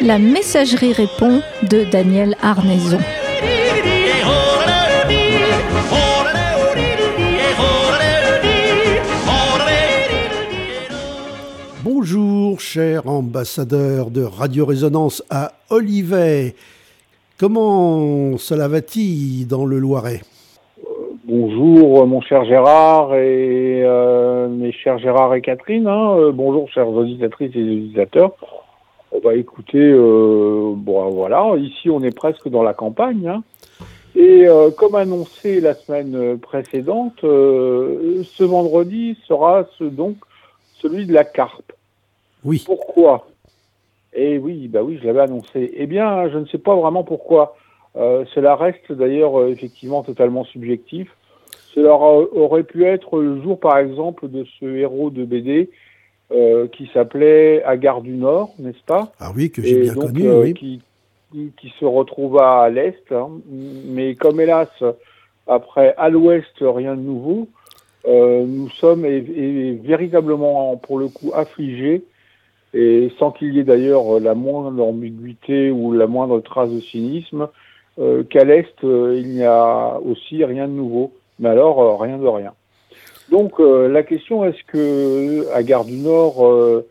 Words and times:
La 0.00 0.18
messagerie 0.18 0.92
répond 0.92 1.40
de 1.62 1.84
Daniel 1.84 2.36
Arnaison. 2.42 2.98
Bonjour, 12.54 12.60
cher 12.60 13.08
ambassadeur 13.08 14.12
de 14.12 14.22
Radio 14.22 14.64
Résonance 14.64 15.24
à 15.28 15.54
Olivet. 15.70 16.54
Comment 17.36 18.38
cela 18.38 18.68
va-t-il 18.68 19.48
dans 19.48 19.66
le 19.66 19.80
Loiret? 19.80 20.20
Bonjour, 21.24 22.06
mon 22.06 22.20
cher 22.20 22.44
Gérard 22.44 23.12
et 23.16 23.82
euh, 23.82 24.46
mes 24.46 24.70
chers 24.70 24.98
Gérard 24.98 25.34
et 25.34 25.40
Catherine. 25.40 25.88
Hein. 25.88 26.16
Euh, 26.16 26.30
bonjour, 26.32 26.70
chers 26.70 26.86
auditatrices 26.88 27.56
et 27.56 27.60
auditeurs. 27.60 28.34
Bah 29.24 29.34
écoutez, 29.34 29.90
euh, 29.90 30.74
bon 30.76 31.10
voilà, 31.10 31.56
ici 31.56 31.90
on 31.90 32.04
est 32.04 32.14
presque 32.14 32.48
dans 32.48 32.62
la 32.62 32.72
campagne. 32.72 33.26
Hein. 33.26 33.42
Et 34.14 34.46
euh, 34.46 34.70
comme 34.70 34.94
annoncé 34.94 35.60
la 35.60 35.74
semaine 35.74 36.38
précédente, 36.38 37.24
euh, 37.24 38.22
ce 38.22 38.44
vendredi 38.44 39.18
sera 39.26 39.66
donc 39.80 40.18
celui 40.80 41.04
de 41.04 41.12
la 41.12 41.24
carpe. 41.24 41.72
Oui. 42.44 42.62
Pourquoi? 42.64 43.26
Eh 44.12 44.38
oui, 44.38 44.68
bah 44.68 44.82
oui, 44.82 44.98
je 45.00 45.06
l'avais 45.06 45.20
annoncé. 45.22 45.72
Eh 45.74 45.86
bien, 45.86 46.28
je 46.30 46.38
ne 46.38 46.46
sais 46.46 46.58
pas 46.58 46.76
vraiment 46.76 47.02
pourquoi. 47.04 47.56
cela 47.94 48.54
reste 48.54 48.92
d'ailleurs 48.92 49.46
effectivement 49.48 50.02
totalement 50.02 50.44
subjectif. 50.44 51.08
Cela 51.74 51.96
aurait 51.96 52.62
pu 52.62 52.84
être 52.84 53.18
le 53.18 53.42
jour, 53.42 53.58
par 53.58 53.78
exemple, 53.78 54.28
de 54.28 54.44
ce 54.60 54.64
héros 54.64 55.10
de 55.10 55.24
BD 55.24 55.70
euh, 56.32 56.68
qui 56.68 56.88
s'appelait 56.94 57.62
À 57.64 57.76
Gare 57.76 58.00
du 58.00 58.12
Nord, 58.12 58.54
n'est-ce 58.58 58.82
pas? 58.86 59.12
Ah 59.18 59.32
oui, 59.34 59.50
que 59.50 59.60
j'ai 59.60 59.82
bien 59.82 59.94
connu, 59.94 60.26
euh, 60.26 60.42
oui. 60.42 60.54
Qui, 60.54 60.80
qui, 61.32 61.74
se 61.80 61.84
retrouva 61.84 62.62
à 62.62 62.70
l'Est, 62.70 63.10
hein. 63.10 63.28
mais 63.50 64.14
comme 64.14 64.40
hélas, 64.40 64.68
après 65.48 65.94
à 65.96 66.08
l'Ouest, 66.08 66.54
rien 66.60 66.94
de 66.94 67.00
nouveau, 67.00 67.48
euh, 68.06 68.44
nous 68.46 68.70
sommes 68.70 69.04
et, 69.04 69.78
véritablement, 69.82 70.76
pour 70.76 70.98
le 70.98 71.08
coup, 71.08 71.32
affligés, 71.34 72.04
et 72.74 73.12
sans 73.18 73.30
qu'il 73.30 73.54
y 73.54 73.60
ait 73.60 73.64
d'ailleurs 73.64 74.20
la 74.20 74.34
moindre 74.34 74.84
ambiguïté 74.84 75.70
ou 75.70 75.92
la 75.92 76.06
moindre 76.06 76.40
trace 76.40 76.70
de 76.70 76.80
cynisme, 76.80 77.48
euh, 77.98 78.24
qu'à 78.24 78.44
l'Est, 78.44 78.74
il 78.82 79.28
n'y 79.28 79.44
a 79.44 79.98
aussi 80.04 80.44
rien 80.44 80.68
de 80.68 80.72
nouveau. 80.72 81.12
Mais 81.38 81.48
alors, 81.48 82.00
rien 82.00 82.18
de 82.18 82.26
rien. 82.26 82.52
Donc 83.30 83.58
euh, 83.60 83.88
la 83.88 84.02
question 84.02 84.44
est-ce 84.44 84.62
que 84.64 85.52
à 85.54 85.62
Gare 85.62 85.84
du 85.84 85.96
Nord 85.96 86.46
euh, 86.46 86.86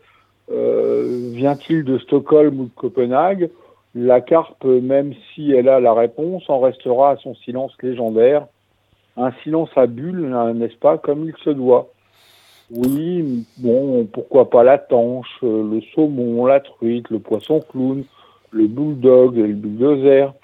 euh, 0.50 1.30
vient-il 1.32 1.84
de 1.84 1.98
Stockholm 1.98 2.60
ou 2.60 2.64
de 2.64 2.74
Copenhague? 2.74 3.50
La 3.94 4.20
carpe, 4.20 4.64
même 4.64 5.14
si 5.32 5.52
elle 5.52 5.68
a 5.68 5.78
la 5.78 5.94
réponse, 5.94 6.50
en 6.50 6.58
restera 6.58 7.10
à 7.10 7.16
son 7.18 7.34
silence 7.36 7.72
légendaire, 7.80 8.46
un 9.16 9.30
silence 9.44 9.70
à 9.76 9.86
bulle, 9.86 10.36
n'est-ce 10.56 10.76
pas, 10.76 10.98
comme 10.98 11.28
il 11.28 11.34
se 11.44 11.50
doit. 11.50 11.90
Oui, 12.76 13.44
bon, 13.58 14.04
pourquoi 14.12 14.50
pas 14.50 14.64
la 14.64 14.78
tanche, 14.78 15.38
le 15.42 15.80
saumon, 15.94 16.44
la 16.46 16.60
truite, 16.60 17.08
le 17.08 17.20
poisson 17.20 17.60
clown, 17.70 18.02
le 18.50 18.66
bulldog 18.66 19.38
et 19.38 19.46
le 19.46 19.54
bulldozer. 19.54 20.34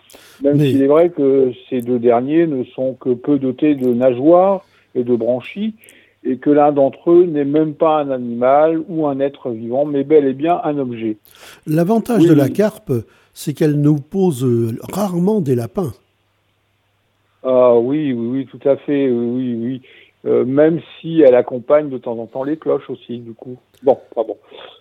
Même 0.43 0.61
s'il 0.61 0.83
est 0.83 0.87
vrai 0.87 1.11
que 1.11 1.53
ces 1.69 1.81
deux 1.81 1.99
derniers 1.99 2.47
ne 2.47 2.65
sont 2.65 2.95
que 2.95 3.11
peu 3.11 3.39
dotés 3.39 3.75
de 3.75 3.93
nageoires 3.93 4.65
et 4.95 5.03
de 5.03 5.17
branchies, 5.17 5.75
et 6.25 6.37
que 6.37 6.51
l'un 6.51 6.71
d'entre 6.71 7.11
eux 7.11 7.25
n'est 7.25 7.45
même 7.45 7.75
pas 7.75 8.01
un 8.01 8.11
animal 8.11 8.81
ou 8.89 9.07
un 9.07 9.21
être 9.21 9.51
vivant, 9.51 9.85
mais 9.85 10.05
bel 10.05 10.27
et 10.27 10.35
bien 10.35 10.61
un 10.63 10.79
objet. 10.79 11.17
L'avantage 11.67 12.25
de 12.25 12.35
la 12.35 12.49
carpe, 12.49 12.93
c'est 13.33 13.55
qu'elle 13.55 13.81
nous 13.81 13.97
pose 13.97 14.47
rarement 14.93 15.41
des 15.41 15.55
lapins. 15.55 15.93
Ah 17.43 17.75
oui, 17.77 18.13
oui, 18.13 18.27
oui, 18.29 18.47
tout 18.47 18.69
à 18.69 18.77
fait, 18.77 19.11
oui, 19.11 19.57
oui. 19.59 19.83
Euh, 20.27 20.45
même 20.45 20.81
si 21.01 21.23
elle 21.23 21.35
accompagne 21.35 21.89
de 21.89 21.97
temps 21.97 22.19
en 22.19 22.27
temps 22.27 22.45
les 22.45 22.59
cloches 22.59 22.91
aussi, 22.91 23.19
du 23.19 23.33
coup. 23.33 23.57
Bon, 23.83 23.99
pas 24.15 24.23
bon. 24.23 24.37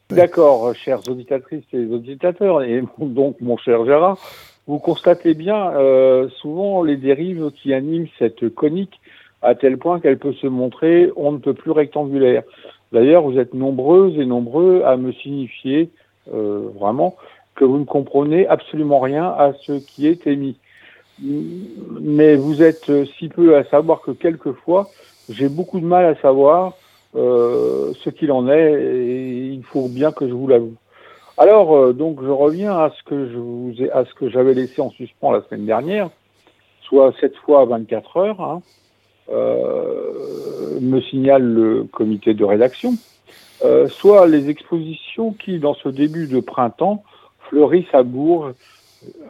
D'accord, 0.10 0.76
chères 0.76 1.00
auditatrices 1.08 1.64
et 1.72 1.86
auditeurs, 1.86 2.62
et 2.62 2.84
donc 3.00 3.40
mon 3.40 3.56
cher 3.56 3.86
Gérard, 3.86 4.18
vous 4.68 4.80
constatez 4.80 5.34
bien 5.36 5.72
euh, 5.72 6.28
souvent 6.42 6.84
les 6.84 6.98
dérives 6.98 7.52
qui 7.52 7.74
animent 7.74 8.08
cette 8.18 8.50
conique 8.54 9.00
à 9.42 9.56
tel 9.56 9.78
point 9.78 10.02
qu'elle 10.02 10.20
peut 10.20 10.34
se 10.34 10.48
montrer 10.48 11.12
on 11.16 11.32
ne 11.32 11.38
peut 11.38 11.54
plus 11.54 11.72
rectangulaire. 11.72 12.44
D'ailleurs, 12.92 13.24
vous 13.24 13.40
êtes 13.40 13.54
nombreuses 13.54 14.20
et 14.20 14.26
nombreux 14.26 14.84
à 14.84 14.98
me 14.98 15.14
signifier 15.14 15.90
euh, 16.34 16.68
vraiment 16.76 17.16
que 17.56 17.64
vous 17.64 17.78
ne 17.78 17.86
comprenez 17.86 18.46
absolument 18.48 19.00
rien 19.00 19.26
à 19.26 19.54
ce 19.62 19.74
qui 19.74 20.08
est 20.08 20.28
émis. 20.28 20.58
Mais 21.22 22.36
vous 22.36 22.62
êtes 22.62 22.92
si 23.18 23.30
peu 23.30 23.58
à 23.58 23.64
savoir 23.66 24.02
que 24.02 24.12
quelquefois, 24.12 24.90
j'ai 25.30 25.50
beaucoup 25.50 25.80
de 25.80 25.86
mal 25.86 26.06
à 26.06 26.16
savoir 26.22 26.74
euh, 27.16 27.94
ce 28.04 28.10
qu'il 28.10 28.32
en 28.32 28.48
est 28.50 28.74
et 28.82 29.48
il 29.48 29.64
faut 29.64 29.88
bien 29.88 30.12
que 30.12 30.28
je 30.28 30.34
vous 30.34 30.48
l'avoue. 30.48 30.76
Alors, 31.38 31.76
euh, 31.76 31.94
donc, 31.94 32.22
je 32.22 32.30
reviens 32.30 32.78
à 32.78 32.92
ce 32.92 33.04
que 33.04 33.30
je 33.30 33.38
vous 33.38 33.74
ai, 33.80 33.90
à 33.92 34.04
ce 34.06 34.14
que 34.14 34.30
j'avais 34.30 34.54
laissé 34.54 34.82
en 34.82 34.90
suspens 34.90 35.32
la 35.32 35.42
semaine 35.44 35.66
dernière, 35.66 36.10
soit 36.82 37.14
cette 37.22 37.38
fois 37.38 37.66
24 37.66 38.18
heures. 38.18 38.42
Hein, 38.42 38.62
euh, 39.32 40.80
me 40.82 41.02
signale 41.02 41.44
le 41.44 41.84
comité 41.84 42.34
de 42.34 42.44
rédaction, 42.44 42.94
euh, 43.64 43.88
soit 43.88 44.28
les 44.28 44.50
expositions 44.50 45.34
qui, 45.34 45.60
dans 45.60 45.76
ce 45.76 45.90
début 45.90 46.28
de 46.28 46.40
printemps, 46.40 47.04
fleurissent 47.42 47.94
à 47.94 48.02
Bourges, 48.02 48.54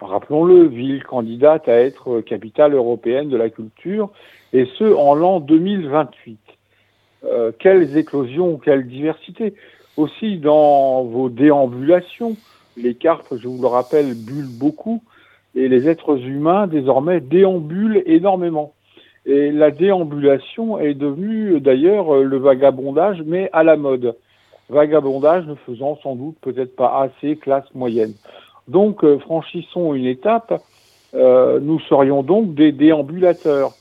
rappelons-le, 0.02 0.68
ville 0.68 1.04
candidate 1.04 1.68
à 1.68 1.80
être 1.80 2.22
capitale 2.22 2.74
européenne 2.74 3.30
de 3.30 3.38
la 3.38 3.50
culture, 3.50 4.10
et 4.54 4.68
ce, 4.78 4.84
en 4.84 5.14
l'an 5.14 5.40
2028. 5.40 6.40
Euh, 7.26 7.52
quelles 7.58 7.98
éclosions, 7.98 8.58
quelle 8.58 8.88
diversité. 8.88 9.54
Aussi, 9.98 10.38
dans 10.38 11.04
vos 11.04 11.30
déambulations, 11.30 12.38
les 12.78 12.96
cartes, 12.96 13.38
je 13.38 13.48
vous 13.48 13.62
le 13.62 13.68
rappelle, 13.68 14.14
bullent 14.16 14.58
beaucoup, 14.58 15.04
et 15.56 15.68
les 15.68 15.90
êtres 15.90 16.18
humains, 16.26 16.68
désormais, 16.68 17.20
déambulent 17.20 18.04
énormément. 18.06 18.74
Et 19.26 19.52
la 19.52 19.72
déambulation 19.72 20.80
est 20.80 20.94
devenue 20.94 21.60
d'ailleurs 21.60 22.16
le 22.16 22.38
vagabondage, 22.38 23.22
mais 23.26 23.50
à 23.52 23.64
la 23.64 23.76
mode. 23.76 24.16
Vagabondage 24.70 25.46
ne 25.46 25.56
faisant 25.56 25.98
sans 26.02 26.16
doute 26.16 26.38
peut-être 26.42 26.76
pas 26.76 27.02
assez 27.02 27.36
classe 27.36 27.66
moyenne. 27.74 28.14
Donc 28.70 29.04
euh, 29.04 29.18
franchissons 29.18 29.96
une 29.96 30.06
étape, 30.06 30.64
euh, 31.16 31.60
nous 31.60 31.80
serions 31.82 32.22
donc 32.22 32.54
des 32.54 32.72
déambulateurs, 32.72 33.72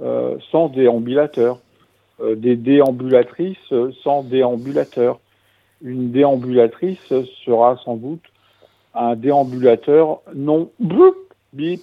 euh, 0.00 0.36
sans 0.52 0.68
déambulateurs, 0.68 1.58
des 2.36 2.54
déambulatrices 2.54 3.74
sans 4.04 4.22
déambulateurs. 4.22 5.18
Une 5.82 6.12
déambulatrice 6.12 7.12
sera 7.44 7.76
sans 7.84 7.96
doute 7.96 8.22
un 8.94 9.16
déambulateur 9.16 10.20
non 10.32 10.70
bip, 11.52 11.80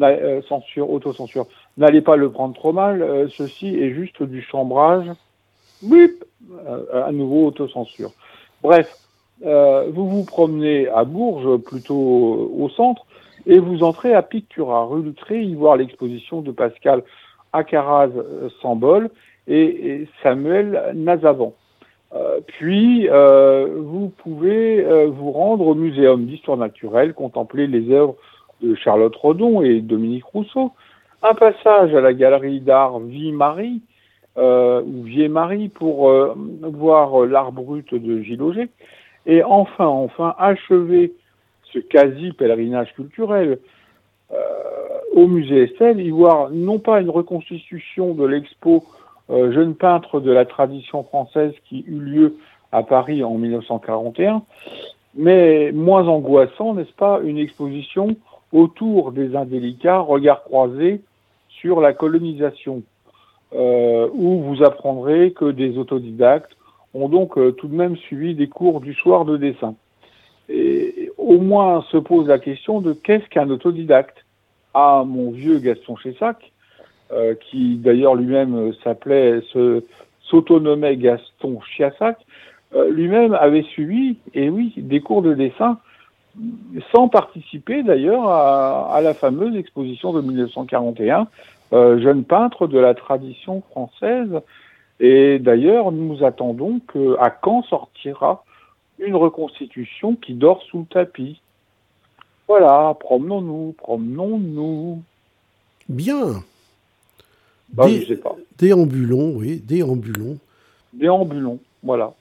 euh, 0.00 0.40
censure, 0.48 0.90
autocensure. 0.90 1.46
N'allez 1.76 2.00
pas 2.00 2.16
le 2.16 2.30
prendre 2.30 2.54
trop 2.54 2.72
mal, 2.72 3.28
ceci 3.36 3.68
est 3.68 3.92
juste 3.92 4.22
du 4.22 4.40
chambrage. 4.42 5.10
Bip 5.82 6.24
À 6.92 7.12
nouveau, 7.12 7.48
autocensure. 7.48 8.12
Bref, 8.62 9.05
euh, 9.44 9.90
vous 9.92 10.08
vous 10.08 10.24
promenez 10.24 10.88
à 10.88 11.04
Bourges, 11.04 11.58
plutôt 11.62 12.50
au 12.58 12.68
centre, 12.70 13.04
et 13.46 13.58
vous 13.58 13.82
entrez 13.82 14.14
à 14.14 14.22
Pictura, 14.22 14.86
rue 14.86 15.02
Lutré, 15.02 15.42
y 15.42 15.54
voir 15.54 15.76
l'exposition 15.76 16.40
de 16.40 16.50
Pascal 16.50 17.02
Acaraz 17.52 18.10
Sambol 18.60 19.10
et, 19.46 20.06
Samuel 20.22 20.92
Nazavant. 20.94 21.54
Euh, 22.14 22.40
puis, 22.46 23.08
euh, 23.10 23.68
vous 23.76 24.08
pouvez 24.08 24.84
euh, 24.84 25.06
vous 25.06 25.32
rendre 25.32 25.66
au 25.66 25.74
Muséum 25.74 26.26
d'histoire 26.26 26.56
naturelle, 26.56 27.14
contempler 27.14 27.66
les 27.66 27.90
œuvres 27.90 28.16
de 28.62 28.74
Charlotte 28.74 29.14
Rodon 29.14 29.62
et 29.62 29.80
Dominique 29.80 30.24
Rousseau, 30.24 30.72
un 31.22 31.34
passage 31.34 31.94
à 31.94 32.00
la 32.00 32.14
galerie 32.14 32.60
d'art 32.60 33.00
Vie-Marie, 33.00 33.82
euh, 34.38 34.82
ou 34.82 35.02
Vie-Marie, 35.02 35.68
pour 35.68 36.10
euh, 36.10 36.34
voir 36.62 37.26
l'art 37.26 37.52
brut 37.52 37.94
de 37.94 38.20
Gilles 38.22 38.42
Auger, 38.42 38.68
et 39.26 39.42
enfin, 39.42 39.86
enfin, 39.86 40.34
achever 40.38 41.12
ce 41.72 41.78
quasi-pèlerinage 41.80 42.94
culturel 42.94 43.58
euh, 44.32 44.36
au 45.14 45.26
musée 45.26 45.64
Estelle, 45.64 46.00
y 46.00 46.10
voir 46.10 46.50
non 46.50 46.78
pas 46.78 47.00
une 47.00 47.10
reconstitution 47.10 48.14
de 48.14 48.24
l'expo 48.24 48.84
euh, 49.30 49.52
Jeune 49.52 49.74
peintre 49.74 50.20
de 50.20 50.30
la 50.30 50.44
tradition 50.44 51.02
française 51.02 51.52
qui 51.68 51.84
eut 51.88 51.98
lieu 51.98 52.36
à 52.70 52.82
Paris 52.82 53.24
en 53.24 53.34
1941, 53.34 54.42
mais 55.16 55.72
moins 55.72 56.06
angoissant, 56.06 56.74
n'est-ce 56.74 56.92
pas, 56.92 57.20
une 57.24 57.38
exposition 57.38 58.16
autour 58.52 59.12
des 59.12 59.34
indélicats, 59.34 59.98
regard 59.98 60.44
croisé 60.44 61.00
sur 61.48 61.80
la 61.80 61.92
colonisation, 61.92 62.82
euh, 63.54 64.08
où 64.12 64.40
vous 64.42 64.62
apprendrez 64.62 65.32
que 65.32 65.50
des 65.50 65.78
autodidactes 65.78 66.56
ont 67.02 67.08
donc 67.08 67.38
euh, 67.38 67.52
tout 67.52 67.68
de 67.68 67.74
même 67.74 67.96
suivi 67.96 68.34
des 68.34 68.48
cours 68.48 68.80
du 68.80 68.94
soir 68.94 69.24
de 69.24 69.36
dessin. 69.36 69.74
Et 70.48 71.10
au 71.18 71.38
moins 71.38 71.84
se 71.90 71.96
pose 71.96 72.28
la 72.28 72.38
question 72.38 72.80
de 72.80 72.92
qu'est-ce 72.92 73.26
qu'un 73.28 73.50
autodidacte? 73.50 74.24
Ah, 74.74 75.04
mon 75.06 75.30
vieux 75.30 75.58
Gaston 75.58 75.96
Chessac, 75.96 76.52
euh, 77.12 77.34
qui 77.34 77.76
d'ailleurs 77.76 78.14
lui-même 78.14 78.72
s'appelait, 78.84 79.40
s'autonomait 80.22 80.96
Gaston 80.96 81.60
Chiassac, 81.60 82.18
euh, 82.74 82.90
lui-même 82.90 83.34
avait 83.34 83.62
suivi, 83.62 84.16
et 84.34 84.50
oui, 84.50 84.72
des 84.76 85.00
cours 85.00 85.22
de 85.22 85.34
dessin, 85.34 85.78
sans 86.92 87.08
participer 87.08 87.82
d'ailleurs 87.82 88.28
à, 88.28 89.00
la 89.02 89.14
fameuse 89.14 89.56
exposition 89.56 90.12
de 90.12 90.20
1941, 90.20 91.28
euh, 91.72 92.00
jeune 92.00 92.24
peintre 92.24 92.66
de 92.66 92.78
la 92.78 92.94
tradition 92.94 93.62
française. 93.70 94.40
Et 95.00 95.38
d'ailleurs, 95.38 95.92
nous 95.92 96.24
attendons 96.24 96.80
que 96.86 97.16
à 97.18 97.30
quand 97.30 97.62
sortira 97.64 98.44
une 98.98 99.14
reconstitution 99.14 100.16
qui 100.16 100.34
dort 100.34 100.62
sous 100.62 100.80
le 100.80 100.86
tapis. 100.86 101.40
Voilà, 102.48 102.96
promenons-nous, 102.98 103.74
promenons-nous. 103.76 105.02
Bien. 105.88 106.42
Bah, 107.72 107.88
je 107.88 108.06
sais 108.06 108.16
pas. 108.16 108.36
Déambulons, 108.58 109.34
oui, 109.36 109.62
déambulons. 109.66 110.38
Déambulons, 110.92 111.58
voilà. 111.82 112.14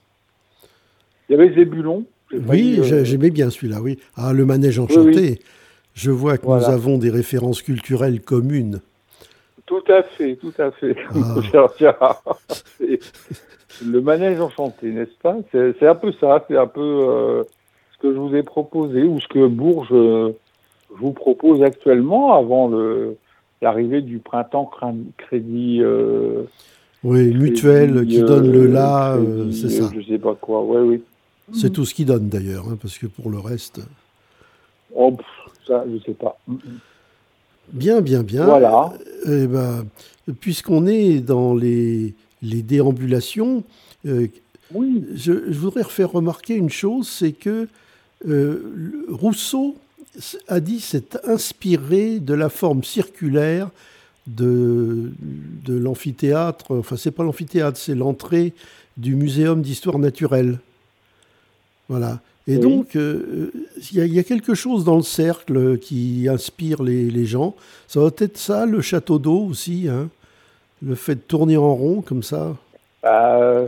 Il 1.29 1.33
y 1.33 1.35
avait 1.35 1.53
Zébulon. 1.53 2.05
Oui, 2.33 2.79
euh, 2.79 3.03
j'aimais 3.03 3.29
bien 3.29 3.49
celui-là, 3.49 3.81
oui. 3.81 3.99
Ah, 4.15 4.33
le 4.33 4.45
manège 4.45 4.79
enchanté. 4.79 5.39
Je 5.93 6.11
vois 6.11 6.37
que 6.37 6.45
nous 6.45 6.65
avons 6.65 6.97
des 6.97 7.09
références 7.09 7.61
culturelles 7.61 8.21
communes. 8.21 8.81
Tout 9.65 9.83
à 9.87 10.03
fait, 10.03 10.35
tout 10.35 10.53
à 10.59 10.71
fait. 10.71 10.95
Ah. 11.99 12.21
le 13.85 13.99
manège 13.99 14.39
enchanté, 14.39 14.91
n'est-ce 14.91 15.17
pas? 15.21 15.37
C'est 15.51 15.87
un 15.87 15.95
peu 15.95 16.11
ça, 16.19 16.45
c'est 16.47 16.57
un 16.57 16.67
peu 16.67 16.81
euh, 16.81 17.43
ce 17.93 17.97
que 18.01 18.13
je 18.13 18.17
vous 18.17 18.35
ai 18.35 18.43
proposé, 18.43 19.03
ou 19.03 19.19
ce 19.19 19.27
que 19.27 19.47
Bourges 19.47 19.89
euh, 19.91 20.33
vous 20.91 21.13
propose 21.13 21.63
actuellement 21.63 22.33
avant 22.33 22.71
l'arrivée 23.61 24.01
du 24.01 24.19
printemps 24.19 24.69
crédit. 25.17 25.81
oui, 27.03 27.33
mutuel 27.33 28.05
qui 28.05 28.21
donne 28.21 28.51
le 28.51 28.67
là, 28.67 29.17
c'est 29.51 29.69
ça. 29.69 29.89
Je 29.95 30.01
sais 30.01 30.19
pas 30.19 30.35
quoi, 30.35 30.63
oui, 30.63 30.77
oui. 30.87 31.03
C'est 31.53 31.71
tout 31.71 31.85
ce 31.85 31.93
qu'il 31.93 32.05
donne 32.05 32.27
d'ailleurs, 32.29 32.65
hein, 32.69 32.77
parce 32.81 32.97
que 32.97 33.07
pour 33.07 33.29
le 33.29 33.37
reste. 33.37 33.81
Oh, 34.95 35.15
ça, 35.67 35.83
je 35.87 35.93
ne 35.93 35.99
sais 35.99 36.13
pas. 36.13 36.37
Bien, 37.73 38.01
bien, 38.01 38.23
bien. 38.23 38.45
Voilà. 38.45 38.93
Eh 39.25 39.47
ben, 39.47 39.85
Puisqu'on 40.39 40.87
est 40.87 41.19
dans 41.19 41.53
les, 41.53 42.15
les 42.41 42.61
déambulations, 42.61 43.63
euh, 44.05 44.27
oui. 44.73 45.03
je, 45.13 45.31
voudrais 45.51 45.83
faire 45.83 46.11
remarquer 46.11 46.55
une 46.55 46.69
chose 46.69 47.07
c'est 47.07 47.31
que 47.31 47.67
euh, 48.27 49.05
Rousseau 49.09 49.75
a 50.47 50.59
dit 50.59 50.79
s'être 50.79 51.19
inspiré 51.25 52.19
de 52.19 52.33
la 52.33 52.49
forme 52.49 52.83
circulaire 52.83 53.69
de, 54.27 55.11
de 55.65 55.77
l'amphithéâtre. 55.77 56.71
Enfin, 56.71 56.95
c'est 56.97 57.11
pas 57.11 57.23
l'amphithéâtre, 57.23 57.77
c'est 57.77 57.95
l'entrée 57.95 58.53
du 58.97 59.15
Muséum 59.15 59.61
d'histoire 59.61 59.99
naturelle. 59.99 60.59
Voilà. 61.89 62.19
Et 62.47 62.57
donc, 62.57 62.95
euh, 62.95 63.51
il 63.91 64.13
y, 64.13 64.19
a 64.19 64.23
quelque 64.23 64.53
chose 64.53 64.83
dans 64.83 64.97
le 64.97 65.01
cercle 65.01 65.79
qui 65.79 66.27
inspire 66.29 66.83
les, 66.83 67.25
gens. 67.25 67.55
Ça 67.87 67.99
va 67.99 68.09
être 68.19 68.37
ça, 68.37 68.67
le 68.67 68.81
château 68.81 69.17
d'eau 69.17 69.47
aussi, 69.49 69.87
hein 69.89 70.09
le 70.81 70.95
fait 70.95 71.15
de 71.15 71.21
tourner 71.21 71.57
en 71.57 71.73
rond 71.73 72.01
comme 72.01 72.23
ça. 72.23 72.55
Euh, 73.05 73.67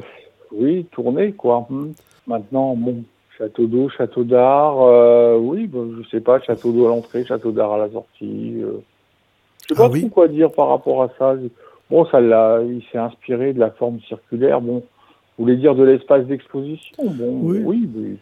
oui, 0.52 0.86
tourner, 0.92 1.32
quoi. 1.32 1.66
Hmm. 1.70 1.94
Maintenant, 2.28 2.76
bon, 2.76 3.04
château 3.38 3.66
d'eau, 3.66 3.90
château 3.90 4.24
d'art, 4.24 4.82
euh, 4.82 5.38
oui, 5.38 5.70
je 5.74 6.04
je 6.04 6.10
sais 6.10 6.22
pas, 6.22 6.40
château 6.42 6.72
d'eau 6.72 6.86
à 6.86 6.90
l'entrée, 6.90 7.26
château 7.26 7.52
d'art 7.52 7.74
à 7.74 7.78
la 7.78 7.90
sortie. 7.90 8.62
Euh. 8.62 8.80
Je 9.70 9.76
sais 9.76 9.82
ah 9.82 9.90
pas 9.90 9.98
trop 9.98 10.10
quoi 10.10 10.28
dire 10.28 10.52
par 10.52 10.70
rapport 10.70 11.04
à 11.04 11.10
ça. 11.18 11.36
Bon, 11.90 12.06
ça 12.06 12.20
l'a, 12.20 12.62
il 12.64 12.84
s'est 12.92 12.98
inspiré 12.98 13.54
de 13.54 13.60
la 13.60 13.72
forme 13.72 14.00
circulaire. 14.02 14.62
Bon, 14.62 14.84
vous 15.38 15.44
voulez 15.44 15.58
dire 15.58 15.76
de 15.76 15.84
l'espace 15.84 16.26
d'exposition? 16.26 16.96
Bon, 17.04 17.40
oui, 17.42 17.60
oui 17.64 18.18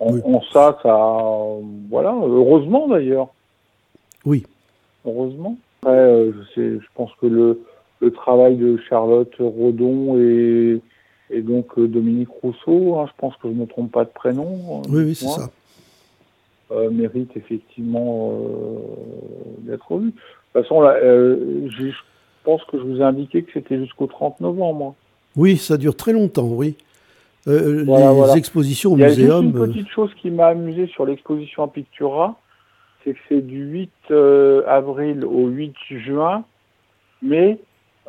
on, 0.00 0.40
ça, 0.52 0.78
ça, 0.82 1.26
voilà, 1.90 2.14
heureusement 2.14 2.88
d'ailleurs. 2.88 3.28
Oui. 4.24 4.44
Heureusement. 5.04 5.56
Après, 5.82 5.96
euh, 5.96 6.32
je, 6.54 6.78
je 6.78 6.86
pense 6.94 7.10
que 7.20 7.26
le, 7.26 7.62
le 8.00 8.12
travail 8.12 8.56
de 8.56 8.76
Charlotte 8.88 9.34
Rodon 9.38 10.18
et, 10.18 10.80
et 11.30 11.40
donc 11.40 11.78
euh, 11.78 11.88
Dominique 11.88 12.28
Rousseau, 12.42 12.98
hein, 12.98 13.06
je 13.08 13.12
pense 13.18 13.34
que 13.36 13.48
je 13.48 13.54
ne 13.54 13.60
me 13.60 13.66
trompe 13.66 13.90
pas 13.90 14.04
de 14.04 14.10
prénom. 14.10 14.82
Oui, 14.88 15.04
oui, 15.04 15.14
c'est 15.14 15.26
ça. 15.26 15.50
Euh, 16.70 16.90
mérite 16.90 17.34
effectivement 17.34 18.38
d'être 19.60 19.96
vu. 19.96 20.08
De 20.08 20.12
toute 20.12 20.62
façon, 20.62 20.80
là, 20.82 20.98
je 21.00 21.92
pense 22.44 22.62
que 22.64 22.78
je 22.78 22.82
vous 22.82 22.98
ai 23.00 23.04
indiqué 23.04 23.42
que 23.42 23.52
c'était 23.52 23.78
jusqu'au 23.78 24.06
30 24.06 24.40
novembre. 24.40 24.94
Oui, 25.38 25.56
ça 25.56 25.76
dure 25.76 25.94
très 25.94 26.12
longtemps, 26.12 26.48
oui. 26.48 26.74
Euh, 27.46 27.84
les 27.84 28.36
expositions 28.36 28.92
au 28.92 28.96
muséum. 28.96 29.16
Il 29.16 29.28
y 29.28 29.30
a 29.30 29.38
une 29.38 29.56
euh, 29.56 29.66
petite 29.72 29.88
chose 29.88 30.10
qui 30.20 30.30
m'a 30.30 30.48
amusé 30.48 30.88
sur 30.88 31.06
l'exposition 31.06 31.62
à 31.62 31.68
Pictura, 31.68 32.36
c'est 33.04 33.12
que 33.12 33.18
c'est 33.28 33.46
du 33.46 33.62
8 33.62 33.90
euh, 34.10 34.62
avril 34.66 35.24
au 35.24 35.46
8 35.46 35.74
juin, 35.90 36.44
mais 37.22 37.58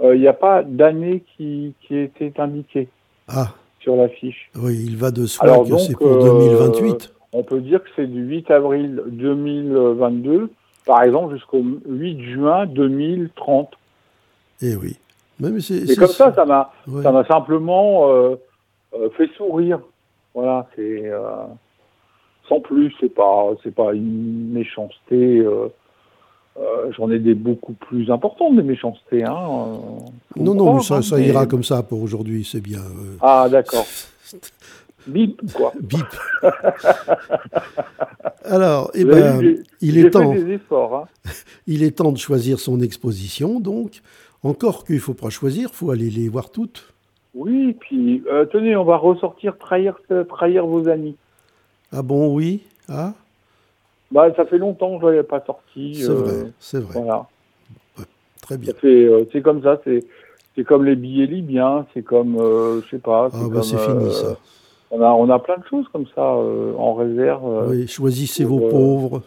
il 0.01 0.19
n'y 0.19 0.27
a 0.27 0.33
pas 0.33 0.63
d'année 0.63 1.23
qui, 1.35 1.73
qui 1.81 1.97
était 1.97 2.33
indiquée 2.39 2.87
ah. 3.27 3.49
sur 3.81 3.95
l'affiche. 3.97 4.49
Oui, 4.55 4.81
il 4.85 4.97
va 4.97 5.11
de 5.11 5.25
soi 5.25 5.63
que 5.65 5.77
c'est 5.77 5.93
pour 5.93 6.23
2028. 6.23 7.13
on 7.33 7.43
peut 7.43 7.59
dire 7.59 7.83
que 7.83 7.89
c'est 7.95 8.07
du 8.07 8.21
8 8.21 8.49
avril 8.49 9.03
2022, 9.07 10.49
par 10.85 11.03
exemple, 11.03 11.35
jusqu'au 11.35 11.63
8 11.87 12.33
juin 12.33 12.65
2030. 12.65 13.69
Eh 14.61 14.75
oui. 14.75 14.97
C'est 15.59 15.95
comme 15.95 16.07
ça, 16.07 16.33
ça 16.33 16.45
m'a, 16.45 16.71
ça 17.01 17.12
m'a 17.12 17.25
simplement 17.25 18.09
euh, 18.09 18.36
euh, 18.94 19.09
fait 19.18 19.30
sourire. 19.38 19.80
Voilà, 20.33 20.68
c'est 20.75 21.01
euh, 21.06 21.21
sans 22.47 22.59
plus, 22.59 22.94
c'est 23.00 23.13
pas, 23.13 23.45
c'est 23.63 23.74
pas 23.74 23.94
une 23.94 24.51
méchanceté. 24.51 25.46
J'en 26.98 27.10
ai 27.10 27.19
des 27.19 27.36
beaucoup 27.36 27.72
plus 27.72 28.12
importantes 28.12 28.58
des 28.58 28.63
méchancetés. 28.63 29.24
Hein, 29.24 29.79
non, 30.36 30.55
non, 30.55 30.75
mais 30.75 30.81
ça, 30.81 30.98
hein, 30.98 31.01
ça 31.01 31.19
ira 31.19 31.46
comme 31.46 31.63
ça 31.63 31.84
pour 31.84 32.01
aujourd'hui, 32.01 32.43
c'est 32.43 32.60
bien. 32.60 32.81
Ah, 33.22 33.48
d'accord. 33.50 33.86
Bip, 35.08 35.41
quoi. 35.53 35.72
Bip. 35.81 36.05
Alors, 38.43 38.91
eh 38.93 39.05
ben, 39.05 39.63
il 39.81 39.98
est 39.98 40.10
temps. 40.10 40.34
Efforts, 40.34 40.96
hein. 40.96 41.31
il 41.67 41.84
est 41.84 41.98
temps 41.98 42.12
de 42.12 42.17
choisir 42.17 42.60
son 42.60 42.81
exposition, 42.81 43.60
donc. 43.60 44.01
Encore 44.43 44.86
qu'il 44.86 44.96
ne 44.96 45.01
faut 45.01 45.13
pas 45.13 45.29
choisir, 45.29 45.69
il 45.72 45.75
faut 45.75 45.91
aller 45.91 46.10
les 46.10 46.29
voir 46.29 46.50
toutes. 46.50 46.93
Oui, 47.36 47.75
puis 47.79 48.24
euh, 48.31 48.46
tenez, 48.46 48.75
on 48.75 48.84
va 48.86 48.98
ressortir 48.98 49.58
trahir, 49.58 50.00
euh, 50.12 50.24
trahir 50.24 50.65
vos 50.65 50.88
amis. 50.88 51.15
Ah 51.91 52.01
bon, 52.01 52.34
oui 52.34 52.62
Ah 52.88 53.13
bah, 54.12 54.34
Ça 54.36 54.46
fait 54.46 54.58
longtemps 54.58 54.98
que 54.98 55.01
je 55.01 55.05
n'avais 55.08 55.24
pas 55.24 55.43
sorti. 55.46 55.96
C'est 55.96 56.12
vrai, 56.12 56.34
euh, 56.34 56.43
c'est 56.60 56.79
vrai. 56.79 57.01
Voilà. 57.01 57.27
très 58.41 58.58
bien. 58.58 58.74
C'est 58.81 59.41
comme 59.41 59.62
ça, 59.62 59.79
c'est 59.84 60.63
comme 60.63 60.86
les 60.86 60.96
billets 60.96 61.27
libyens, 61.27 61.86
c'est 61.93 62.01
comme, 62.03 62.38
je 62.38 62.89
sais 62.89 63.00
pas. 63.00 63.29
Ah 63.31 63.38
bah 63.51 63.62
c'est 63.62 63.77
fini 63.77 64.12
ça. 64.12 64.38
On 64.91 65.01
a, 65.01 65.10
on 65.12 65.29
a 65.29 65.38
plein 65.38 65.58
de 65.58 65.63
choses 65.69 65.88
comme 65.93 66.08
ça 66.15 66.24
en 66.24 66.93
réserve. 66.96 67.69
oui, 67.69 67.88
choisissez 67.88 68.43
vos 68.43 68.60
pauvres. 68.60 69.22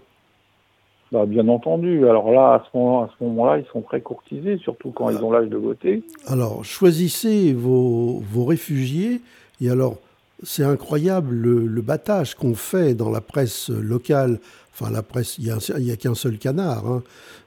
Bah, 1.12 1.26
bien 1.26 1.47
entendu. 1.49 2.09
Alors 2.09 2.33
là, 2.33 2.54
à 2.54 2.64
ce 2.73 3.25
moment-là, 3.25 3.59
ils 3.59 3.66
sont 3.71 3.83
très 3.83 4.00
courtisés, 4.00 4.57
surtout 4.57 4.92
quand 4.92 5.11
ils 5.11 5.23
ont 5.23 5.31
l'âge 5.31 5.50
de 5.50 5.59
voter. 5.59 6.02
Alors, 6.26 6.64
choisissez 6.64 7.52
vos, 7.52 8.23
réfugiés. 8.47 9.21
Et 9.61 9.69
alors, 9.69 9.99
c'est 10.42 10.64
incroyable 10.64 11.35
le, 11.35 11.83
battage 11.83 12.35
qu'on 12.35 12.54
fait 12.54 12.95
dans 12.95 13.11
la 13.11 13.21
presse 13.21 13.69
locale. 13.69 14.38
Enfin, 14.73 14.90
la 14.90 15.02
presse, 15.02 15.37
il 15.37 15.54
n'y 15.81 15.90
a, 15.90 15.97
qu'un 15.97 16.14
seul 16.14 16.38
canard 16.38 16.87
hein, 16.87 17.02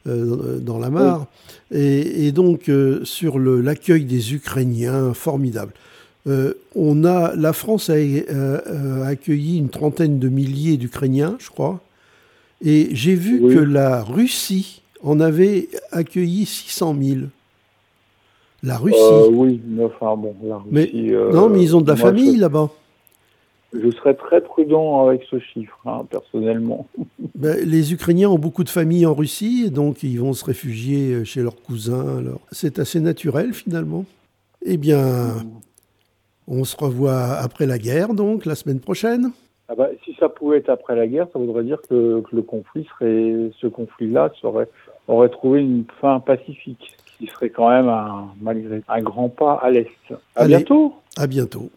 euh, 0.06 0.60
dans 0.60 0.78
la 0.78 0.92
mare. 0.92 1.26
Et, 1.72 2.32
donc, 2.32 2.70
euh, 2.70 3.04
sur 3.04 3.40
l'accueil 3.40 4.06
des 4.06 4.36
Ukrainiens, 4.36 5.16
formidable. 5.16 5.74
Euh, 6.28 6.54
on 6.76 7.04
a, 7.04 7.36
la 7.36 7.52
France 7.52 7.90
a 7.90 7.96
accueilli 9.08 9.58
une 9.58 9.70
trentaine 9.70 10.20
de 10.20 10.30
milliers 10.30 10.78
d'Ukrainiens, 10.78 11.36
je 11.40 11.50
crois. 11.50 11.80
Et 12.64 12.90
j'ai 12.92 13.16
vu 13.16 13.42
que 13.42 13.60
la 13.60 14.04
Russie 14.04 14.82
en 15.04 15.20
avait 15.20 15.70
accueilli 15.92 16.46
600 16.46 16.96
000. 17.00 17.20
La 18.64 18.78
Russie. 18.78 18.98
Euh, 19.00 19.28
oui, 19.30 19.62
enfin 19.84 20.16
bon, 20.16 20.36
la 20.44 20.58
Russie, 20.58 20.70
mais, 20.72 21.32
non, 21.32 21.50
mais 21.50 21.62
ils 21.62 21.76
ont 21.76 21.82
de 21.82 21.88
la 21.88 21.96
famille 21.96 22.38
là-bas. 22.38 22.70
je 23.74 23.92
serais 23.92 24.16
très 24.16 24.42
prudent 24.42 25.06
avec 25.08 25.24
ce 25.30 25.40
chiffre, 25.40 25.80
hein, 25.86 26.06
personnellement. 26.10 26.88
Ben, 27.36 27.58
les 27.68 27.92
Ukrainiens 27.92 28.30
ont 28.30 28.40
beaucoup 28.40 28.64
de 28.64 28.70
familles 28.70 29.06
en 29.06 29.14
Russie, 29.14 29.70
donc 29.70 30.04
ils 30.04 30.18
vont 30.22 30.32
se 30.32 30.46
réfugier 30.46 31.26
chez 31.26 31.42
leurs 31.42 31.62
cousins. 31.62 32.20
Alors, 32.20 32.40
c'est 32.54 32.80
assez 32.80 33.02
naturel 33.02 33.54
finalement. 33.54 34.06
Eh 34.66 34.78
bien, 34.78 35.36
on 36.48 36.64
se 36.64 36.78
revoit 36.78 37.34
après 37.34 37.66
la 37.66 37.78
guerre, 37.78 38.14
donc 38.14 38.46
la 38.46 38.56
semaine 38.56 38.80
prochaine. 38.80 39.32
Ah 40.26 40.28
bah, 40.28 40.34
ça 40.34 40.40
pouvait 40.40 40.58
être 40.58 40.70
après 40.70 40.96
la 40.96 41.08
guerre, 41.08 41.28
ça 41.32 41.40
voudrait 41.40 41.64
dire 41.64 41.80
que, 41.90 42.24
le 42.32 42.42
conflit 42.42 42.88
serait, 42.98 43.52
ce 43.60 43.68
conflit-là 43.68 44.32
serait, 44.42 44.68
aurait 45.08 45.30
trouvé 45.30 45.62
une 45.62 45.86
fin 46.02 46.20
pacifique, 46.20 46.98
qui 47.18 47.28
serait 47.28 47.50
quand 47.50 47.70
même 47.70 47.90
un, 47.90 48.28
malgré 48.42 48.82
un 48.88 49.02
grand 49.02 49.30
pas 49.30 49.60
à 49.62 49.70
l'est. 49.70 49.88
À 50.36 50.46
bientôt. 50.46 50.96
À 51.18 51.28
bientôt. 51.28 51.70